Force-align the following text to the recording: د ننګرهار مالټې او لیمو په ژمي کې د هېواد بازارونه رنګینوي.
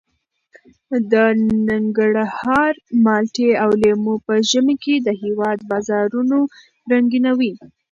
د 1.11 1.13
ننګرهار 1.69 2.73
مالټې 3.03 3.49
او 3.63 3.69
لیمو 3.81 4.15
په 4.25 4.33
ژمي 4.49 4.75
کې 4.83 4.95
د 4.99 5.09
هېواد 5.23 5.57
بازارونه 5.69 6.37
رنګینوي. 6.91 7.53